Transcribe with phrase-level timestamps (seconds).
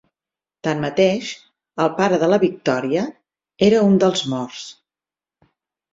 [0.67, 1.27] Tanmateix,
[1.83, 3.05] el pare de la Victoria
[3.71, 4.67] era un dels morts.